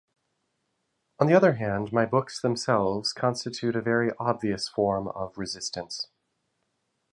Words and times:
On 1.19 1.27
the 1.27 1.35
other 1.35 1.53
hand, 1.57 1.93
my 1.93 2.07
books 2.07 2.41
themselves 2.41 3.13
constitute 3.13 3.75
a 3.75 3.83
very 3.83 4.09
obvious 4.17 4.67
form 4.67 5.07
of 5.09 5.37
resistance. 5.37 6.07